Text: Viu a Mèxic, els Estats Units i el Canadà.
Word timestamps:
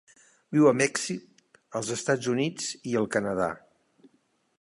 Viu 0.55 0.63
a 0.69 0.71
Mèxic, 0.77 1.27
els 1.79 1.91
Estats 1.97 2.31
Units 2.33 2.71
i 2.93 2.97
el 3.03 3.07
Canadà. 3.17 3.51